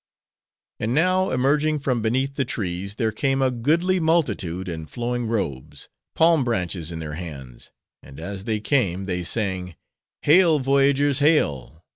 And 0.79 0.95
now, 0.95 1.29
emerging 1.29 1.77
from 1.77 2.01
beneath 2.01 2.33
the 2.33 2.43
trees, 2.43 2.95
there 2.95 3.11
came 3.11 3.39
a 3.39 3.51
goodly 3.51 3.99
multitude 3.99 4.67
in 4.67 4.87
flowing 4.87 5.27
robes; 5.27 5.89
palm 6.15 6.43
branches 6.43 6.91
in 6.91 6.97
their 6.97 7.13
hands; 7.13 7.69
and 8.01 8.19
as 8.19 8.45
they 8.45 8.59
came, 8.59 9.05
they 9.05 9.21
sang:— 9.21 9.75
Hail! 10.23 10.57
voyagers, 10.57 11.19
hail! 11.19 11.83